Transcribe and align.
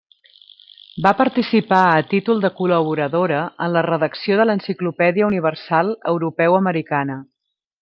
Va 1.05 1.09
participar 1.19 1.81
a 1.89 1.99
títol 2.13 2.41
de 2.45 2.51
col·laboradora 2.61 3.43
en 3.67 3.73
la 3.77 3.85
redacció 3.89 4.39
de 4.41 4.49
l'Enciclopèdia 4.51 5.29
Universal 5.31 5.93
Europeu 6.15 6.61
Americana. 6.65 7.23